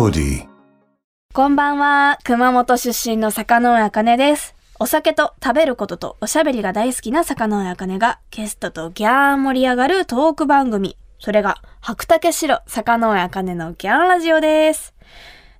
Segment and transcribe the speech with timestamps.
[0.00, 0.48] POD
[1.34, 2.16] こんばんは。
[2.24, 4.54] 熊本出身の坂上茜です。
[4.78, 10.96] お酒と食べることとおしゃべりが大好きな坂上茜がゲストとギャーン盛り上がるトーク番組。
[11.18, 14.94] それが白竹城坂上茜のギャンラジオです。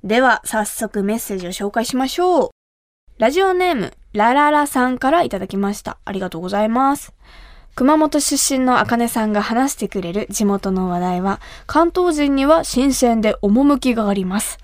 [0.04, 2.50] では早速メッセージを紹介しましょう。
[3.18, 5.98] ラジオネームラララさんからいただきました。
[6.06, 7.12] ありがとうございます。
[7.80, 14.58] 熊本出身の茜さんが話してくれる地元の話題は関東人には新鮮で趣があります。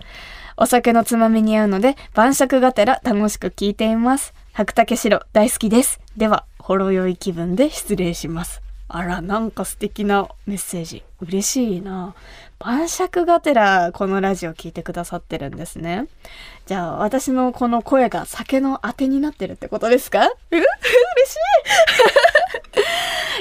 [0.58, 4.34] お酒のつまみに合うので晩酌がてら楽しく聞いています。
[4.52, 5.98] 白竹城大好きです。
[6.18, 8.60] では、ほろ酔い気分で失礼します。
[8.88, 11.02] あら、なんか素敵なメッセージ。
[11.22, 12.14] 嬉しいな。
[12.58, 16.06] 晩酌がてらこのラジオ聞いてくださってるんですね。
[16.66, 20.26] じゃあ、私のこの声が酒のあてになってるってことですか？
[20.26, 21.38] う嬉しい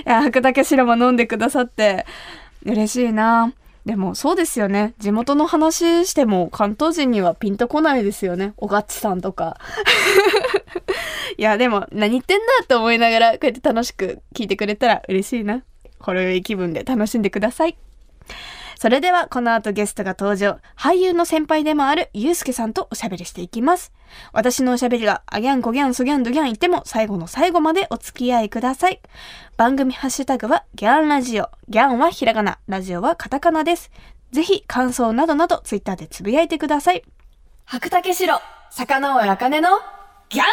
[0.06, 2.06] いや、白竹白馬飲んでくださって
[2.66, 3.54] 嬉しいな。
[3.86, 4.96] でもそうですよね。
[4.98, 8.54] 地元の話しても関東人にはピンとこないですよね。
[8.58, 9.60] おがっちさんとか。
[11.38, 15.64] いや、でも何言ってんだって思いながらこうやって楽しく聞いてくれたら嬉しいな。
[16.00, 17.78] ほろ酔い気分で楽しんでください。
[18.86, 20.60] それではこの後ゲストが登場。
[20.78, 23.92] 俳優の先輩でもあるゆうすけさんとおしゃべりしていきます。
[24.32, 29.02] 私のおしゃべりがあギャンコギャンソギャンドギャン言っても最後の最後までお付き合いください。
[29.58, 31.50] 番組ハッシュタグはギャンラジオ。
[31.68, 33.90] ギャンはひらがな、ラジオはカタカナです。
[34.32, 37.02] ぜひ感想などなどツイッターでつぶやいてください。
[37.66, 38.40] 白竹城、
[38.70, 39.70] 坂上茜の
[40.30, 40.48] ギャンラジ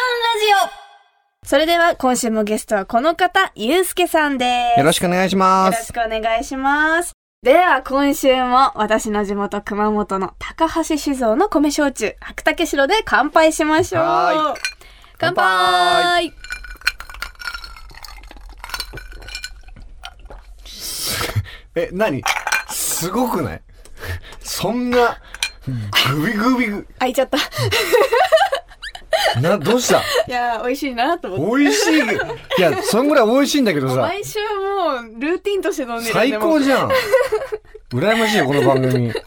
[1.43, 4.79] オそれでは今週もゲストはこの方、ゆうすけさんです。
[4.79, 5.75] よろしくお願いします。
[5.75, 7.22] よろしくお願いします。
[7.43, 14.03] では、今週も私の地元熊本の高橋酒造の米焼酎、白竹城で乾杯しましょう。
[14.03, 14.55] は
[15.17, 16.33] 乾乾杯杯
[21.75, 22.23] え、何？
[22.69, 23.61] すごくない？
[24.39, 25.17] そんな、
[25.67, 25.73] グ
[26.25, 27.37] ビグビグ、開いちゃった。
[27.37, 27.41] い
[29.41, 30.01] な、どうした？
[30.31, 31.63] やー、美味しいなと思って。
[31.63, 31.97] 美味しい。
[31.97, 32.01] い
[32.61, 34.39] や、そんぐらい美味しいんだけどさ、毎週
[35.19, 36.89] ルーティンとして飲んでる最高じゃん。
[37.93, 39.11] 羨ましいよ、この番組。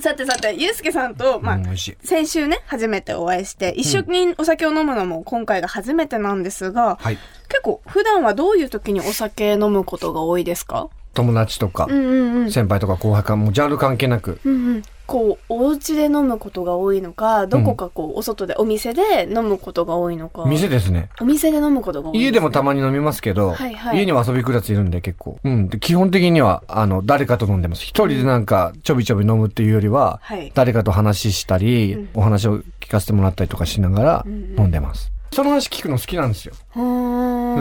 [0.00, 1.58] さてさて、ゆうすけさんと、まあ。
[2.02, 7.18] 先週ね、初めてお会いして、一緒にお酒を飲むのも今回が初めてなんですが、はい。
[7.48, 10.88] 結構普段はどういう時にお酒飲むことが多いですか？
[11.14, 12.50] 友達とかう、んうんうん。
[12.50, 14.40] 先輩とか後輩か、もうジャンル関係なく。
[14.44, 21.10] うんうん、こうお家で飲むことが多いのかどこかこう、お外でお店で飲むことが多いのか店ですね。
[21.20, 25.38] お店で飲むことが多い、家でもたままに飲みますけど、はいはい家にも遊び来るやついるんで結構。
[25.44, 25.68] うん。
[25.68, 27.82] で基本的には、あの、誰かと飲んでます。
[27.82, 35.12] 一人でなんか、ちょびちょび飲むっていうよりは、はい誰かと話したり、うんお話を聞かせてもらったりとかしながらうんうん飲んでます。
[35.30, 36.54] 人の話聞くの好きなんですよ。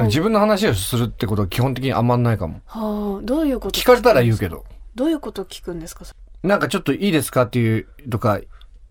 [0.05, 2.61] 自分の話をするってことは基本的にあんまないかも。
[2.65, 4.63] はあどういうこと聞かれたら言うけど。
[4.95, 6.05] どういうこと聞くんですか？
[6.43, 8.39] なんかちょっといいですかっていうとか、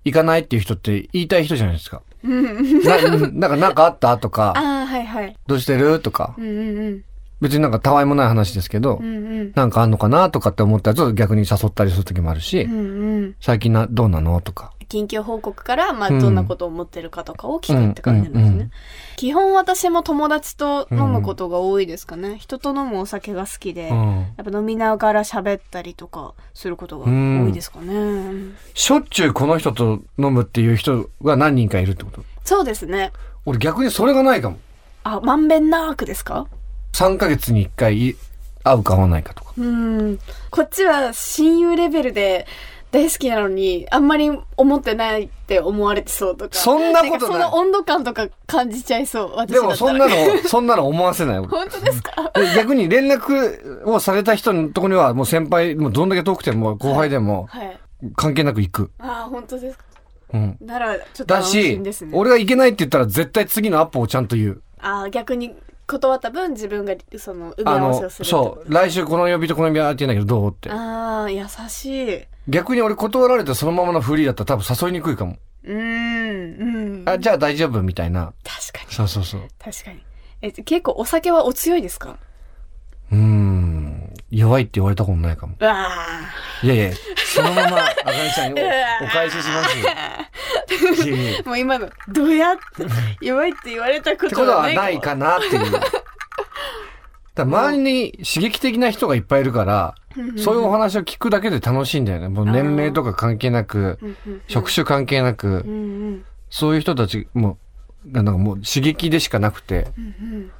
[0.04, 2.02] 行かないっていう人って言いたい人じゃないですか。
[2.22, 5.36] ななんか、なんかあったとか、ああはいはい。
[5.46, 6.34] どうしてるとか。
[6.38, 7.04] う、んうん
[7.40, 9.52] 別になんかたわいもない話ですけど、うんうんうん。
[9.54, 13.36] なんかあんのかなとかって思ったらちょっと逆に誘ったりする時もあるし、うんうん。
[13.40, 14.72] 最近な、どうなのとか。
[14.90, 18.48] 近況報告から、まあ、うんどんなことを思ってるかとかを聞くって感じなんですね。
[18.48, 18.70] うんうんうん
[19.16, 22.38] 基本私も友達と飲むことが多いですかね。
[22.38, 28.54] 人と飲むお酒が好きで、うんやっぱ飲みながら喋ったりとかすることが多いですかね。
[28.72, 32.24] しょっちゅうこの人と飲むっていう人が何人かいるってこと？
[32.44, 33.12] そうですね。
[33.44, 34.58] 俺逆にそれがないかも。
[35.04, 36.46] あ、まんべんなくですか
[36.94, 38.16] ？3ヶ月に1回
[38.64, 39.52] 会うか会わないかとか。
[39.58, 40.18] うん。
[40.50, 42.46] こっちは親友レベルで
[42.90, 46.56] 大好きなのに、あんまり思ってないって思われてそうとか。
[46.56, 49.32] そんなことないその温度感とか感じちゃいそう。
[49.36, 50.14] 私でもそんなの、
[50.46, 51.38] そんなの思わせない。
[51.38, 52.32] 俺本当ですか？
[52.34, 57.78] で逆に連絡をされた人のところにはもう先輩、もうどんだけ遠くても後輩でもはい。
[58.16, 58.90] 関係なく行く。
[58.98, 59.84] ああ、本当ですか。
[60.32, 60.56] うん。
[60.60, 64.62] なら、ちょっとだ安心しですね。、俺が行けないって言ったら絶対次のアップをちゃんと言う。
[64.80, 65.54] ああ、逆に
[65.86, 70.70] 断った分自分がその埋めあ合わせをの、するそう、来週この曜日とこの曜日はって言うんだけどどうって。
[70.70, 72.22] ああ、優しい。
[72.50, 75.36] う逆に俺断られてそのままのフリーだったら多分誘いにくいかも。
[75.64, 77.08] ーん、うん。
[77.08, 78.32] あ、じゃあ大丈夫みたいな。
[78.44, 79.42] 確かに、そうそうそう。
[79.58, 80.02] 確かに。
[80.42, 82.16] え、結構お酒はお強いですか？
[83.12, 84.14] うーん。
[84.30, 85.56] 弱いって言われたことないかも。
[85.58, 85.88] うわ
[86.62, 91.42] いやいや、そのまま、あかねちゃんにおお返ししますよ。
[91.46, 92.86] もう今の、どうやって、
[93.20, 95.80] 弱いって言われたこてことはとはないないかなっていう。
[97.44, 99.94] だ周りに刺激的な人がいっぱいいるから、
[100.36, 102.28] そういうお話を聞くだけで楽しいんだよね。
[102.28, 103.98] もう年齢とか関係なく、
[104.48, 107.58] 職種関係なくそういう人たちも、
[108.10, 110.50] がなんかもう刺激でしかなくて、うん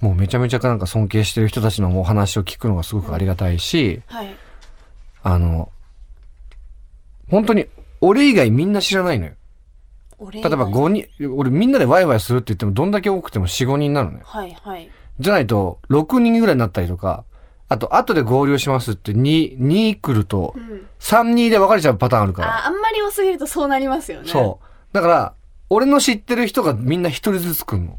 [0.00, 4.36] もうめちゃめちゃなんか尊敬してる人たちのお話を聞くのがすごくありがたいし、はい。
[5.22, 5.72] あの、
[7.28, 7.66] 本当に
[8.00, 9.32] 俺以外みんな知らないのよ。
[10.32, 14.20] 例え例えば5人、俺みんなでワイワイするって言ってもどんだけ多くても4、5人なのね。
[14.24, 14.90] はいはい。
[15.20, 17.24] じゃないと、6人ぐらいになったりとか、
[17.68, 20.86] あと、後で合流しますって2、2来るとう、ん。
[21.00, 22.48] 3、2で別れちゃうパターンあるから。
[22.64, 24.28] あ、あんまり多すぎるとそうなりますよね。
[24.28, 24.94] そう。
[24.94, 25.34] だから、
[25.70, 27.98] 俺の知ってる人がみんな一人ずつ来るの。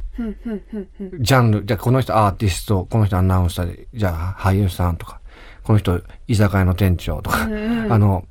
[1.19, 1.66] ジャンル。
[1.66, 5.19] じゃあこの人アーティスト、この人アナウンサーで、じゃあ俳優さんとか、
[5.63, 8.25] この人居酒屋の店長とか、うんうんあの、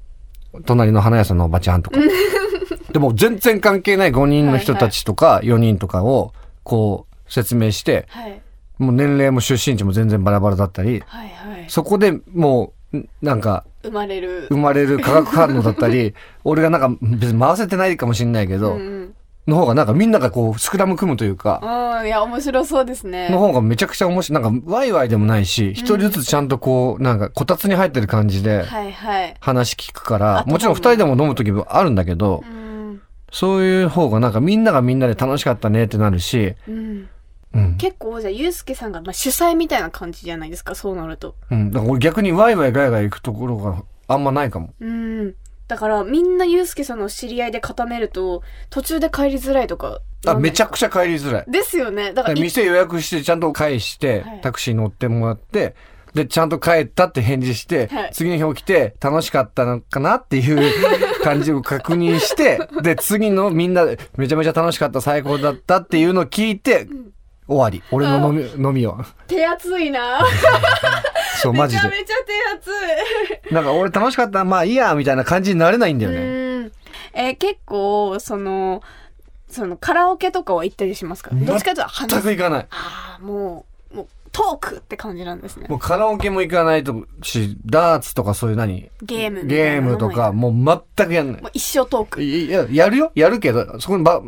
[0.66, 2.00] 隣の花屋さんのおばちゃんとか。
[2.92, 6.32] でも全然関係ない5人の人たちとか4人とかを
[6.64, 8.42] こう説明して、はい。
[8.78, 11.64] もう年齢も出身地も全然バラバラだったり、はい、はい。
[11.68, 14.56] そこでもう、んなんか生まれる生。
[14.56, 16.14] まれる化学反応だったり、
[16.44, 19.14] 俺がなんか別に回せてないかもしれないけど、うんうん。
[19.46, 21.60] の方がなんかみんながこうスクラム組むというか、
[22.00, 23.28] うん、いや、面白そうですね。
[23.30, 24.42] の方がめちゃくちゃ面白い。
[24.42, 29.34] なんかワイワイでもないし、一人ずつちゃんとこう、なんかこたつに入ってる感じではい、はい。
[29.40, 33.00] 話聞くから、あともちろん二人でも飲む時もあるんだけどう、ん。
[33.32, 37.08] そういう方がなんかみんながみんなで楽しかったねってなるし、うん。
[37.54, 37.76] うん。
[37.76, 41.36] 結構、じゃあ、ゆうすけさんが、まあ、主催みたいな感じじゃないですか、そうなると。
[41.50, 41.70] うん。
[41.70, 44.74] だから俺逆にワイワイガヤガヤ行くところがあんまないかも。
[44.80, 45.34] うん。
[45.68, 50.00] だから、みんなゆうすけさんの知り合いで固めると、途中で帰りづらいとか。
[50.26, 51.44] あ、めちゃちくちゃ帰りづらい。
[51.46, 51.50] ゃ。
[51.50, 52.12] ですよね。
[52.12, 55.74] だから、い店予約してちゃんと返してはい、タクシー乗ってもらって、
[56.14, 60.72] で、ちゃんと帰ったって返事して、はい次の日起きて楽しかったのかなっていう
[61.22, 66.88] 感じを確認して、で、次のみんなでめちゃめちゃ楽しかった、最高だったっていうのを聞いて、
[67.48, 67.82] 終わり。
[67.90, 69.04] 俺の飲み飲みは。
[69.26, 70.20] 手厚いな。
[71.40, 71.88] そう、マジで。
[71.88, 72.14] めちゃめちゃ
[72.60, 73.54] 手厚い。
[73.54, 76.18] なんか俺楽しかった、まあいいや、みたいな感じになれないんだよね。
[76.18, 76.72] うん。
[77.14, 78.82] えー結構、その、
[79.48, 81.30] その、カラオケとかは行ったりしますか？
[81.32, 82.22] どっちかというと話す。
[82.22, 82.66] 全く行かない。
[82.70, 85.76] ああ、もう、もう、トークって感じなんですねも。
[85.76, 88.90] うカラオケも行かないとし、ダーツとかそういう何？
[89.02, 91.50] ゲームゲームとか、もう全くやんないもう。
[91.54, 92.22] 一生トーク。
[92.22, 94.20] いや、やるよやるけど、そこにば、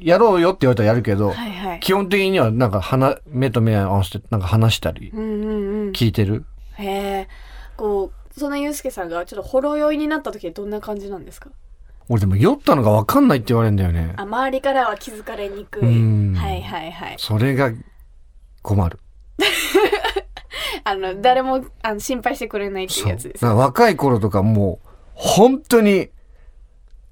[0.00, 1.80] やろうよって言われたらやるけど、はいはい。
[1.80, 5.42] 基本的にはなんか鼻、目と目合わせてなんか話したり、うんうん
[5.86, 5.90] うん。
[5.92, 6.44] 聞いてる。
[6.74, 7.28] へえ。
[7.76, 11.50] こう、そんなゆうすけさんがちょっとほろ酔いになった時はどんな感じなんですか？
[12.08, 14.22] 俺でも酔ったのが分かんないって言われるんだよねあ、。
[14.22, 15.82] 周りからは気づかれにくい。
[15.82, 17.14] うんはいはいはい。
[17.18, 17.70] それが
[18.62, 18.98] 困る。
[20.84, 23.08] あの、誰もあの心配してくれないっていう。
[23.08, 23.44] やつです。
[23.44, 26.08] 若い頃とかもう、本当に、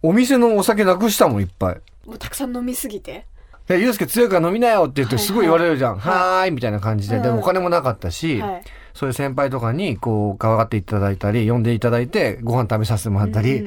[0.03, 1.81] お店のお酒なくしたもん、いっぱい。
[2.09, 3.27] もうたくさん飲みすぎて。
[3.67, 5.99] で、ゆうすけ強いから飲みなよって言ってはいすごい言われるじゃん。
[5.99, 7.21] はーい、みたいな感じで。
[7.21, 8.63] でうんもお金もなかったし、はい。
[8.95, 13.63] そういう先輩とかに、こう、かわっていただいたり、呼んでいただいて、ご飯食べさせてもらったり、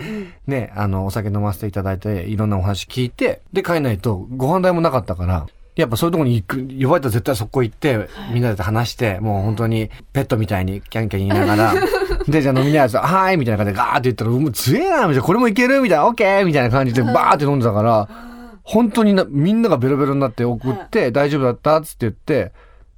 [0.48, 5.46] ね、あの、お酒飲ませていただいて、いろんなお話聞いて、で、帰んないと、ご飯代もなかったから、
[5.76, 11.74] やっぱそういうとこに行く、呼ばれたら絶対そこ行って、みんなで話して、もう本当に、ペットみたいにキャンキャン言いながら、
[12.28, 18.31] で、じゃあ飲みなやつ、はーいみたいな感じでガーって言ったら、もう強えなみたいな、これもいけるみたいな、オッケーみたいな感じで、バーって飲んでたから、
[18.64, 22.52] 本当にな、みんながベロベロになって送って、大丈夫だったっつって言って、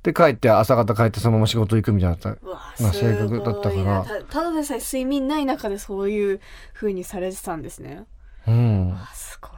[0.04, 2.46] で、帰って、朝方帰ってそのまま仕事行くみたいなだった。
[2.46, 6.42] うわまあすごい性格だったからなたただでさえ睡眠ない中でそういう
[6.74, 8.04] 風にされてたんですね。
[8.46, 8.94] うん。
[8.94, 9.52] あすごい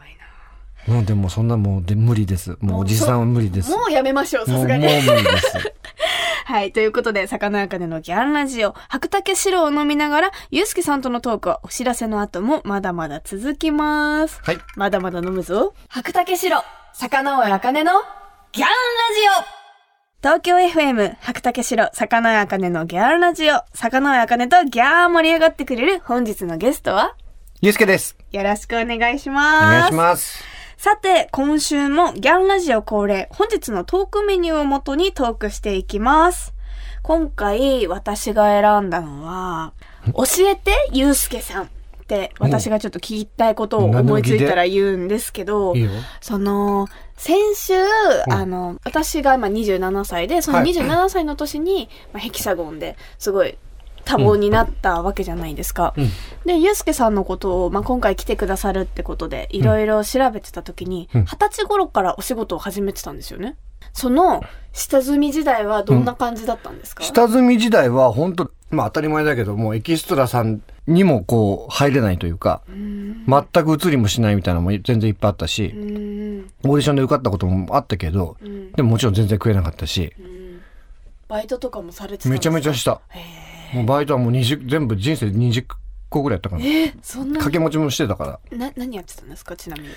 [0.88, 0.94] な。
[0.94, 2.58] もうでもそんなもうで無理です。
[2.62, 3.72] もうおじさんは無理です。
[3.72, 4.84] もうやめましょう、さもうもうすがに。
[4.84, 5.74] 無理です。
[6.46, 6.72] はい。
[6.72, 14.40] ということで、魚やかでのギャンラジオ、白竹白を飲みながら、ゆうすけさんとのトークはお知らせの後もまだまだ続きます。
[14.44, 14.60] はい。
[14.76, 15.74] まだまだ飲むぞ。
[15.90, 17.92] 白竹白、魚尾あかねの
[18.52, 18.72] ギャンラ
[19.44, 19.56] ジオ
[20.22, 27.16] 東京 FM、白竹城、魚屋あかねのギャンラジオ、魚屋あかねとギャー盛り上がってくれる本日のゲストは、
[27.62, 28.16] ゆうすけです。
[28.32, 29.66] よろしくお願いしおます。
[29.72, 30.55] 願いします。
[30.78, 36.54] さて、今週もギャンラジオ恒例、本日のトークメニューをもとにトークしていきます。
[37.02, 39.74] 今回、私が選んだのは、
[40.14, 41.68] 教えて、ゆうすけさんっ
[42.08, 45.92] て、私がちょっと聞きたいことを思いついたら言うんですけどいい、よ。
[46.20, 47.74] その、先週、
[48.30, 53.58] あの、私が今27歳で、そのはい27歳の年に、まあ、ヘキサゴンですごい
[54.06, 55.94] 多忙になったわけじゃないですか。
[55.98, 56.10] うん
[56.46, 63.56] で、ゆうすけさんのことを、まあ、今回来てくださるってことで、いろいろ調べてた時に、うん二十歳頃からお仕事を始めてたんですよね。
[63.94, 64.44] その、
[64.74, 73.26] 下積み時代はどんな感じだったんですか、下積み時代は本当まあ当たり前だけども、エキストラさんにもこう入れないというか、うーん。
[73.26, 76.52] 全く映りもしないみたいなのも全然いっぱいあったしう、ーん。
[76.64, 78.72] オーディションで受かったこともあったけど、うん。
[78.74, 80.36] でももちろん全然食えなかったし、うん
[81.28, 83.02] バイトとかもされてためちゃめちゃした。
[83.74, 85.66] もうバイトはもう20、全部人生で20
[86.10, 86.66] 個ぐらいやったかな。
[86.66, 88.58] えー、そんな掛け持ちもしてたから。
[88.58, 89.56] な、何やってたんですか？
[89.56, 89.90] ちなみに。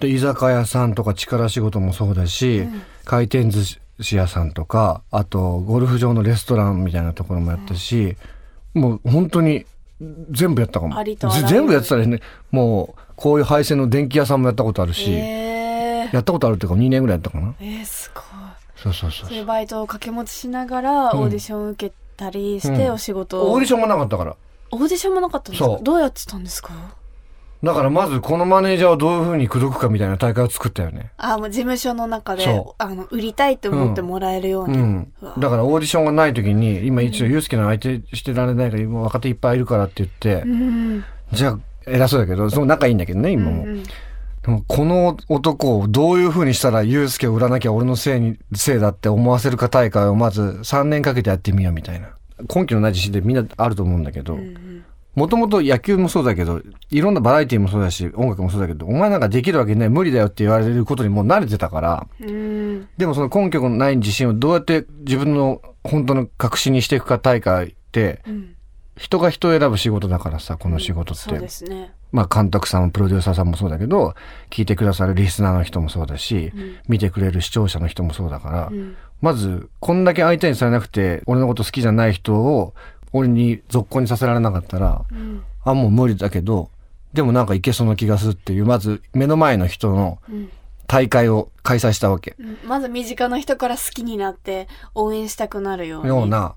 [0.00, 3.62] で、居酒屋さんとか力仕事もそうだし、うん回転寿
[4.00, 8.16] 司屋さんとか、あと、ゴルフ場のレストランみたいなところもやったし、
[8.74, 9.64] もう本当に
[10.32, 10.96] 全部やったかも。
[11.48, 17.54] 全部やってたらね、もう、こういう配線の電気屋さんもやったことあるし、えー、やったことあるっていうか2年ぐらいやったかな。
[17.60, 18.24] えー、すごい
[18.76, 22.92] そうそうそうそういうバイトを掛け持ちしながらうんオーディション受けたりしてうん。
[22.92, 23.42] お仕事。
[23.42, 24.36] を、オーディションもなかったから。
[24.70, 25.66] オーディションもなかったんですか？
[25.66, 25.84] そう。
[25.84, 26.72] どうやってたんですか？
[27.62, 31.10] だからまずこのマネージャーをどういう風に口説くかみたいな大会を作ったよね。
[31.16, 35.12] あもう事務所の中でそあの売りたいって思ってもらえるように、うん。
[35.22, 35.34] うわ。
[35.38, 41.04] だからオーディションがない時に、今一応ユースケの相手してられないから、今若手いっぱいいるからって言って、うん。
[41.32, 43.62] じゃあ偉そうだけど、その仲いいんだけどね、今も。
[43.62, 43.82] うんうん
[44.46, 52.10] でもこの男をどういう風にしたらユースケを売らなきゃ俺のせいに、せいだって思わせるか大会をまず3年かけてやってみようみたいな。
[52.54, 54.84] 根拠のない自信でみんなあると思うんだけど、うん
[55.16, 56.60] もともと野球もそうだけど、
[56.90, 62.86] いろんなバラエティもそうだし、音楽もそうだけど、お前なんかできるわけない、無理だよって言われることにもう慣れてたから、うん。
[62.98, 68.55] でもその根拠のない自信をどうやって自分の本当の確信にしていくか大会って、うん
[68.96, 71.22] 人が人を選ぶ仕事だからさ、この仕事って。
[71.22, 71.92] そうですね。
[72.12, 74.14] まあ監督さんもプロデューサーさんもそうだけど、
[74.50, 76.76] 聞いてくださるリスナーの人もそうだし、うん。
[76.88, 78.96] 見てくれる視聴者の人もそうだから、うん。
[79.20, 82.74] まず、こんだけ相手にされなくて、俺のこと好きじゃない人を、
[83.12, 85.42] 俺に続行にさせられなかったら、うん。
[85.64, 86.70] あ、もう無理だけど、
[87.12, 90.50] でもなんかいけそうな気がするっていう、まず目の前の人のうん。
[90.88, 92.36] 大会を開催したわけ。
[92.38, 92.58] うん。
[92.64, 96.08] まず身近な人から好きになって応援したくなるように。
[96.08, 96.54] ような。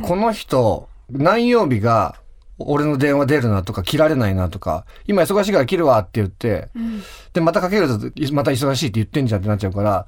[0.00, 2.16] この人、何曜日が、
[2.58, 7.02] 俺の電話出るなとか、切られないなとか、今忙しいから切るわって言って、うん
[7.32, 7.94] で、またかけると、
[8.34, 10.06] また忙しいって言ってんじゃんってなっちゃうから、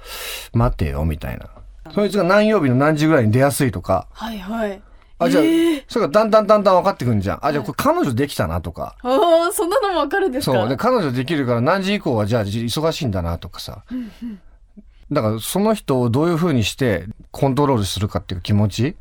[0.53, 1.49] 待てよ、みたいな。
[1.95, 4.83] そいつが何曜日の何時ぐらいに出やすいとか、はいはい
[5.19, 7.47] あ、じゃあ、えーそれがだんだんだんだん分かってくんじゃん。
[7.47, 8.97] あ、じゃあこれ彼女できたなとか。
[9.03, 10.57] ああそんなのもわかるんですか？
[10.57, 10.69] そう。
[10.69, 13.85] で、彼女できるから何時以降はじゃあ忙しいんだなとかさ。
[15.11, 18.97] だからその人をどういう風にしてコントロールするかっていう気持ち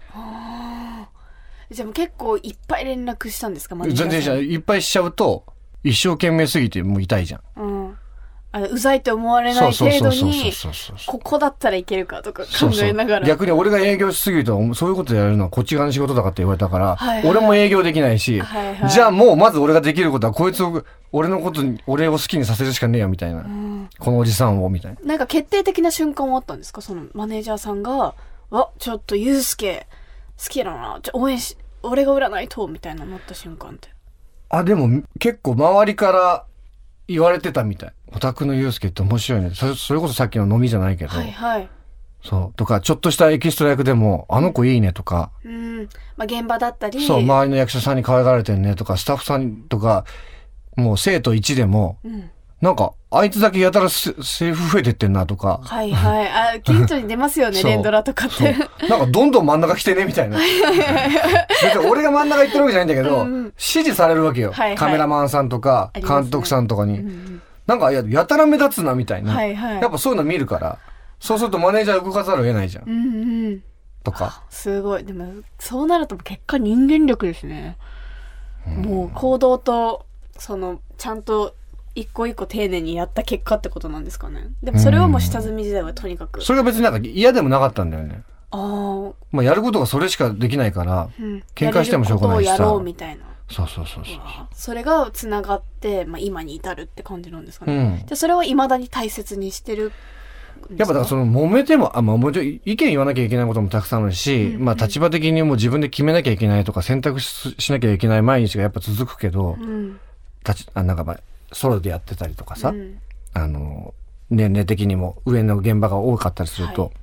[1.71, 5.45] じゃあもう結構いっぱい連絡したんですかマネージャーさん全然じゃいっぱいしちゃうと、
[5.83, 7.41] 一生懸命すぎてもう痛いじゃん。
[7.55, 7.97] うん
[8.53, 10.51] あうざいって思われない程度に。
[11.07, 23.39] ここだったらいけるかとか考そうそうえながら逆に俺が営業しすぎると、そういうことやるのはこっち側の仕事だからって言われたから、はいはい俺も営業できないし、はいはいじゃあもうまず俺ができることはこいつを、俺のことに、俺を好きにさせるしかねえよみたいな。
[23.39, 24.99] うんこのおじさんを、みたいな。
[25.01, 26.81] なんか決定的な瞬間はあったんですか？
[26.81, 28.15] そのマネージャーさんが
[28.51, 29.87] 「わちょっとユうスケ
[30.37, 33.89] 好きだなちょ応援し俺が売らないと」みたいななった瞬間って
[34.49, 36.45] あ、でも結構周りから
[37.07, 37.93] 言われてたみたい。
[38.13, 39.51] オタクのユうスケって面白いね。
[39.51, 41.11] それそれこそさっきの飲みじゃないけど。
[41.11, 41.69] はいはい
[42.23, 42.57] そう。
[42.57, 50.05] とか、ちょっとしたエキストラ役でも、あの子いいねとか、うんまあ現場だったりそう、周りの役者さんに可愛がられてんねとか、スタッフさんとか、
[50.75, 52.29] もう生徒1でも、うん
[52.61, 56.29] なんか、あいつだけやたらセセリフ増えてってんなとか、はいはい。
[56.29, 58.55] あ近所に出ますよね連ドラとかって。
[58.87, 60.37] なんかどんどん真ん中来てねみたいな。
[60.37, 63.43] 別に俺が真ん中行ってるわけじゃないんだけど、うんうん。
[63.45, 64.77] 指示されるわけよ、はいはい。
[64.77, 66.99] カメラマンさんとか、監督さんとかに。
[66.99, 69.33] うんうんなんかや、やたら目立つなみたいな。
[69.33, 69.81] はいはい。
[69.81, 70.79] やっぱそういうの見るから、
[71.19, 72.89] そうするとマネージャー動かざるを得ないじゃん。
[72.89, 73.63] うんうん
[74.03, 74.43] とか。
[74.49, 75.05] すごい。
[75.05, 77.77] でもそうなると結果人間力ですね、
[78.65, 80.05] もう行動と
[80.37, 81.55] そのちゃんと
[81.95, 84.49] 一個一個丁寧にやった結果ってことなんですかね。
[84.63, 86.41] でもそれはもう下積み時代はとにかく。
[86.41, 88.23] それが別になんか嫌でもなかったんだよね。
[88.51, 91.43] ああまあやることがそれしかできないから、うん。
[91.55, 92.53] 喧嘩してもしょうがないしさ。
[92.53, 93.23] やれることをやろうみたいな。
[93.49, 94.15] そうそうそうそう。
[94.53, 97.97] それがつながって、まあ、今に至るって感じなんですかね、うん。
[97.97, 99.91] じゃあそれを未だに大切にしてる
[100.77, 104.55] やっぱだからその揉めても、あ、まあもちろん意見言わなきゃいけないこともたくさんあるし、うん。
[104.55, 104.65] うん。
[104.65, 109.99] まあ立場的にもう自分で決めなきゃいけないとか選択ししなきゃいけない毎日がやっぱ続くけど、うん。
[110.47, 111.19] 立ち、あ、なんかまあ、
[111.51, 112.99] ソロでやってたりとかさ、うん。
[113.33, 113.93] あの、
[114.29, 116.91] 年齢的にも上の現場が多かったりすると、はい。
[116.91, 116.93] っ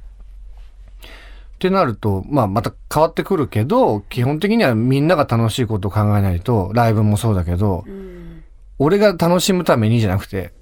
[1.58, 8.44] てなると、まあまた変わってくるけど、基本的にはみんなが楽しいことを考えないと、ライブもそうだけど、うん。
[8.78, 10.52] 俺が楽しむためにじゃなくて、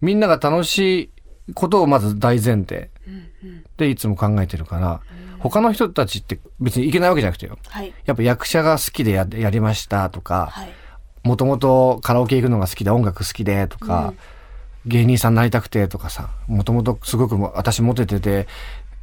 [0.00, 1.10] みんなが楽し
[1.48, 3.64] いことをまず大前提うん。
[3.76, 5.00] でいつも考えてるから、
[5.38, 7.58] 他の人たちって別にいけないわけじゃなくてよ。
[7.68, 7.92] はい。
[8.04, 10.79] やっぱ役者が好きでややりましたとか、はい
[11.22, 14.14] もともとカラオケ行くのが好きで音楽好きでとか、
[14.86, 18.46] 芸人さんになりたくてとかさ、もともとすごくも私モテてて、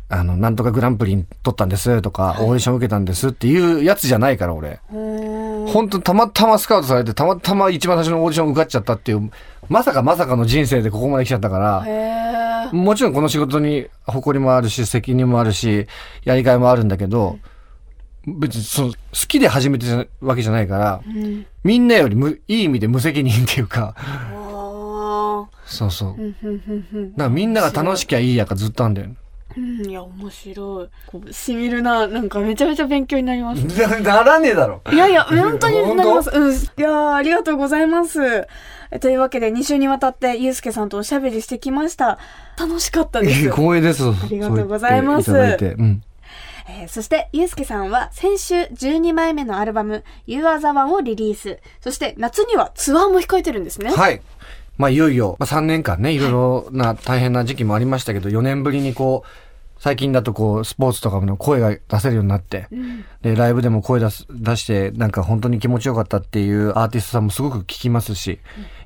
[0.10, 4.80] あの、なんとかグランプリ取ったんですとか、オーディション受けたんですっていうやつじゃないから俺。
[4.90, 9.30] 本当にたまたまスカウトされて、たまたま一番最初のオーディション受かっちゃったっていう、
[9.68, 15.88] まさかまさかの人生でここまで来ちゃったから、もちろんこの仕事に誇りもあるし、責任もあるし、
[16.24, 17.38] やりがいもあるんだけど、
[18.28, 18.96] 別にその好
[19.28, 26.18] きで始めてるわけじゃないから、うんみんなよりむいい意味で無責任っていうか、あそうそう。
[26.18, 29.16] だからみんなが楽しきゃいいやかずっとあんだよね。
[29.58, 30.90] うん、いや、面白い。
[31.08, 32.08] こう、しみるな。
[32.08, 33.60] なんかめちゃめちゃ勉強になります。
[33.60, 34.82] なならねえだろ。
[34.92, 36.30] いやいや、 本当になります。
[36.32, 36.54] 本うん。
[36.54, 38.48] いやーありがとうございます。
[38.92, 42.20] えというわけで、2週にわたって、ゆうすけさんとおしゃべりしてきました。
[42.58, 43.52] 楽しかったです。
[43.52, 44.04] 光栄です。
[44.08, 45.34] ありがとうございます。
[45.34, 46.04] うん。
[46.70, 51.60] えーそして、ゆうすけさんは先週12枚目のアルバム、You Are the One をリリース。
[51.82, 53.90] そして、夏にはツアーも控えてるんですね。
[53.92, 54.22] はい。
[54.78, 59.28] まあ、いよいよ、まあ、3年間ね、いろいろな大変な時期もありましたけど、4年ぶりにこう、
[59.80, 62.68] 最近だとこう、スポーツとかの声が出せるようになって、
[63.22, 68.40] で、ライブでも声出す、出して、なんか本当に気持ちよかったっていうアーティストさんもすごく聞きますし、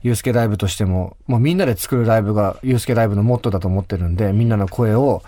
[0.03, 5.23] ユースケライブとしても、もうみんなで作るライブがユースケライブのモットーだと思ってるんで、みんなの声を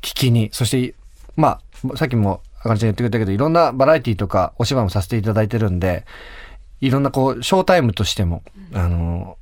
[0.00, 0.94] 聞きに、そして、
[1.36, 1.60] まあ、
[1.96, 6.04] さっきも、あかねちゃん言ってくれたけど、いろんなバラエティとかお芝居もさせていただいてるんで、
[6.80, 9.36] いろんなこう、ショータイムとしても、あの、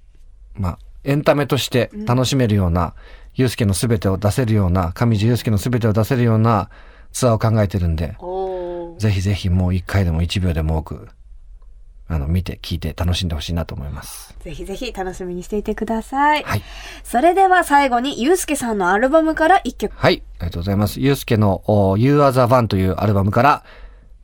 [0.54, 2.94] まあ、エンタメとして楽しめるような、
[3.34, 6.70] ユースケのすべてを出せるような、上地ユースケのすべてを出せるような
[7.12, 8.16] ツアーを考えてるんで、
[8.98, 11.08] ぜひぜひもう一回でも一秒でも多く、
[12.08, 14.34] あの、見て、聞いて楽しんでほしいなと思います。
[14.40, 16.42] ぜひぜひ楽しみにしていてください。
[16.42, 16.62] はい。
[17.04, 19.94] それでは最後に、ゆうすけさんのアルバムから一曲。
[19.94, 20.22] はい。
[20.38, 21.00] ありがとうございます。
[21.00, 23.64] ユースケのお You Are the One というアルバムから、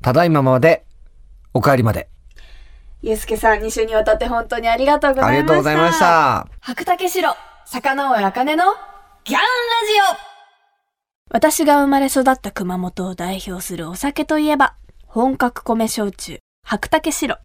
[0.00, 0.84] ただいままで、
[1.52, 2.08] お帰りまで。
[3.02, 5.28] ゆうすけさん、2週にわたって本当にありがとうございました。
[5.28, 5.98] ありがとうございまし。
[5.98, 6.48] た。
[6.60, 7.36] 白竹城、
[7.66, 8.64] 坂上茜の
[9.24, 9.46] ギャンラジ
[10.20, 10.34] オ
[11.30, 14.74] 私が生まれ育った熊本を代表するお酒といえば、
[15.06, 17.38] 本格米焼酎、白竹白。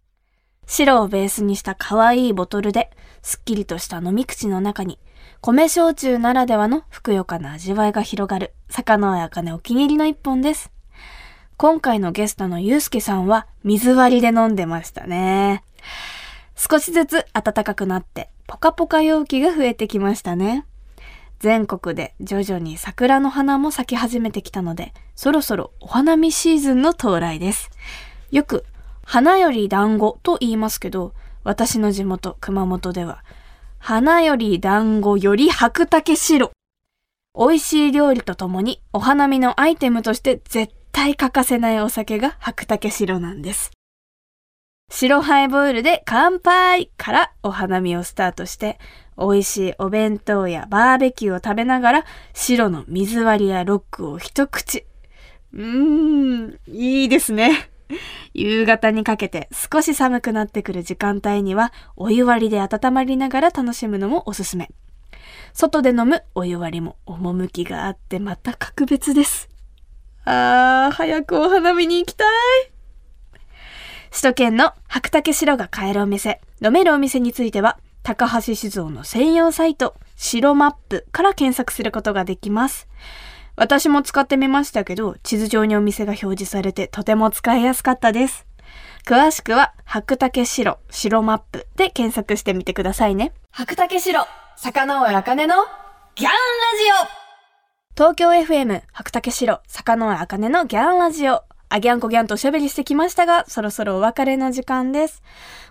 [0.70, 5.00] 白をベースにした可愛いボトルで、すっきりとした飲み口の中に、
[5.40, 10.70] 米焼酎ならではのふくよかな味わいが広がる、坂上茜お気に入りの一本です。
[11.56, 15.64] 今回のゲストのゆうすけさんは水割りで飲んでましたね。
[16.54, 20.66] 少しずつ暖かくなって、ポカポカ陽気が増えてきましたね。
[21.40, 27.70] 全国で徐々に桜の花も咲き始めてきたので、そろそろお花見シーズンの到来です。
[28.30, 28.64] よく、
[29.02, 33.24] 花より団子と言いますけど、私の地元熊本では、
[33.78, 36.52] 花より団子より白竹白。
[37.38, 43.70] 美味しい料理とともにお花見のアイテムとして絶対欠かせないお酒が白竹白なんです。
[44.92, 48.78] 白ハイボールで乾杯からお花見をスタートして、
[49.16, 54.84] 美味しいお弁当やバーベキューを食べながら、白の水割りやロックを一口。
[55.52, 57.69] うーん、いいですね。
[58.34, 64.70] 夕方にかけて少し寒くなってくる時間帯には、お湯割りで温まりながら楽しむのもおすすめ。
[65.52, 69.48] 外で飲むお湯割りも趣があってまた格別です。
[70.24, 72.28] あー、早くお花見に行きたい。
[74.10, 82.88] 首都圏の白竹白が買えるお店、飲めるお店については、高橋酒造の専用サイト、白マップから検索することができます。
[83.60, 88.46] 私も使ってみましたけど、地図上にお店が表示されてとても使いやすかったです。
[89.06, 93.34] 詳しくは、白竹白、白マップで検索してみてくださいね。
[93.50, 95.54] 白竹白、坂上茜の
[96.14, 96.34] ギャンラジ
[97.04, 97.20] オ。
[97.94, 101.44] 東京 FM 白竹城坂上茜のギャンラジオ。
[101.68, 105.22] あギャンコギャンとおしゃべりしてきましたがそろそろお別れの時間です。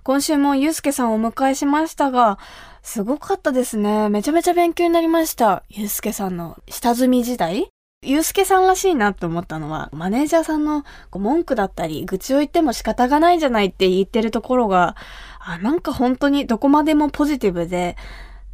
[0.03, 2.37] 今週もゆうすけさんをお迎えしましたが
[2.83, 4.09] すごかったですね。
[4.09, 5.63] めちゃめちゃ勉強になりました。
[5.69, 14.95] ゆうすけさんの下積み時代ゆうすけさんらしいなと思ったのは、マネージャーさんの文句だったり、愚痴を言っても仕方がないじゃないって言ってるところが、
[15.39, 17.97] あ、なんか本当にどこまでもポジティブで、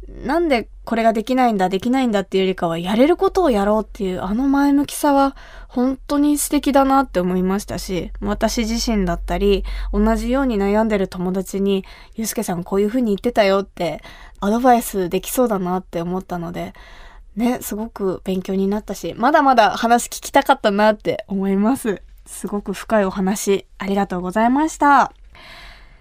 [0.08, 5.36] なんでこれができないんだ、できないんだっていうよりかは、やれることをやろうっていう、あの前向きさは、
[5.68, 11.84] 本当に素敵だなって思いましたし、私自身だったり、同じように悩んでる友達に、
[12.16, 14.02] ゆうすけさんこういう風に言ってたよって、
[14.40, 16.74] アドバイスできそうだなって思ったので、
[17.36, 22.02] ね、すごく勉強になったし、まだまだ話聞きたかったなって思います。
[22.24, 25.12] すごく深いお話、ありがとうございました。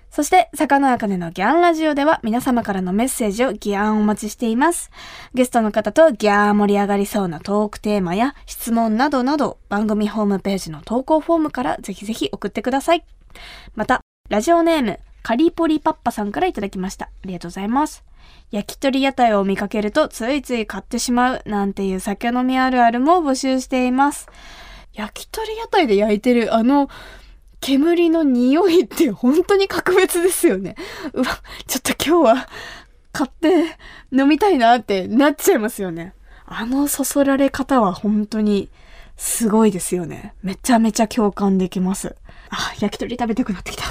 [0.09, 4.89] そして、坂野茜のギャンラジオでは皆様からのメッセージをギャンお待ちしています。
[5.33, 13.03] ゲストの方とギャー盛り上がりそうなトークテーマや質問などなど番組ホームページの投稿フォームからぜひぜひ送ってください。
[13.75, 17.07] また、ラジオネーム、カリポリパッパさんからいただきました。
[17.07, 18.05] ありがとうございます。
[18.51, 24.27] 焼き鳥屋台を見かけるとついつい買ってしまうなんていう酒飲みあるあるも募集しています。
[24.93, 26.89] 焼き鳥屋台で焼いてるあの
[27.59, 30.75] 煙の匂いって本当に格別ですよね。
[31.13, 31.25] うわ、
[31.67, 32.49] ちょっと今日は
[33.11, 33.77] 買って
[34.11, 36.13] 飲みたいなってなっちゃいますよね。
[36.45, 38.69] あのそそられ方は本当に
[39.17, 40.35] すごいですよね。
[40.43, 42.15] めちゃめちゃ共感できます。
[42.49, 43.83] あ、焼き鳥食べたくなってきた。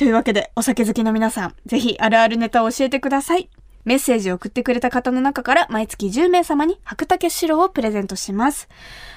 [0.00, 3.50] というわけで、お酒好きの皆さん、ぜひあるあるネタを教えてください。
[3.84, 8.70] メッセージを送ってくれた方の中から毎月10名様に白竹白をプレゼントします。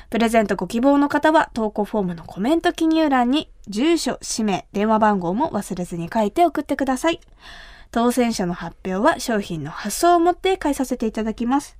[0.10, 7.22] プレゼントご希望の方は投稿フォームのコメント記入欄に住所、氏名、電話番号も忘れずに書いて送ってください。
[7.92, 11.78] 当選者の発表は商品の発送をもって返させていただきます。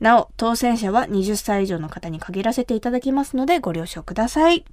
[0.00, 4.66] なお、当選者は20歳以上の方に限らせていただきますのでご了承ください。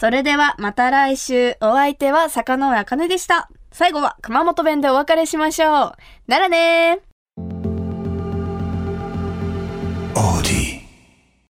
[0.00, 3.50] それではまた来週、お相手は坂上茜でした。
[3.70, 5.92] 最後は熊本弁でお別れしましょう。
[6.26, 7.09] ならねー